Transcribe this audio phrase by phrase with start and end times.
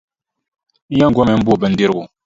[0.91, 2.03] N yɛn gomi m-bo bindirigu.